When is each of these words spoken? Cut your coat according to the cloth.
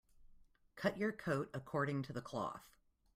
Cut 0.77 0.97
your 0.97 1.11
coat 1.11 1.51
according 1.53 2.01
to 2.01 2.13
the 2.13 2.23
cloth. 2.23 2.79